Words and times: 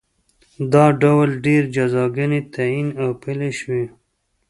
دا 0.73 0.85
ډول 1.01 1.29
ډېرې 1.45 1.67
جزاګانې 1.75 2.41
تعین 2.53 2.87
او 3.01 3.09
پلې 3.21 3.49
شوې. 3.59 3.83